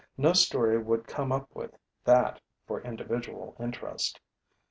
[0.17, 4.19] No story would come up with that for individual interest.